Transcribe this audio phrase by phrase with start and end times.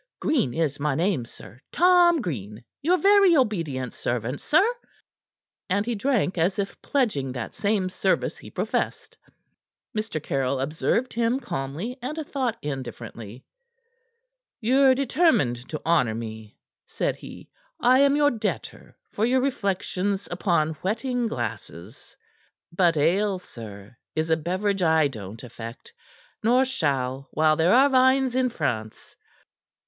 [0.19, 4.67] Green is my name, sir Tom Green your very obedient servant, sir."
[5.69, 9.15] And he drank as if pledging that same service he professed.
[9.95, 10.19] Mr.
[10.19, 13.45] Caryll observed him calmly and a thought indifferently.
[14.59, 16.57] "Ye're determined to honor me,"
[16.87, 17.47] said he.
[17.79, 22.15] "I am your debtor for your reflections upon whetting glasses;
[22.71, 25.93] but ale, sir, is a beverage I don't affect,
[26.41, 29.15] nor shall while there are vines in France."